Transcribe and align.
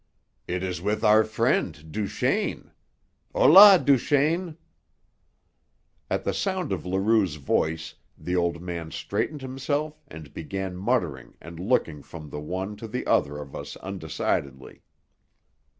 "It 0.47 0.63
is 0.63 0.81
with 0.81 1.03
our 1.03 1.23
friend, 1.23 1.91
Duchaine. 1.91 2.71
Holà, 3.35 3.77
Duchaine!" 3.85 4.57
At 6.09 6.23
the 6.23 6.33
sound 6.33 6.71
of 6.71 6.87
Leroux's 6.87 7.35
voice 7.35 7.93
the 8.17 8.35
old 8.35 8.63
man 8.63 8.89
straightened 8.89 9.43
himself 9.43 10.01
and 10.07 10.33
began 10.33 10.75
muttering 10.75 11.35
and 11.39 11.59
looking 11.59 12.01
from 12.01 12.31
the 12.31 12.41
one 12.41 12.75
to 12.77 12.87
the 12.87 13.05
other 13.05 13.37
of 13.37 13.55
us 13.55 13.75
undecidedly. 13.83 14.81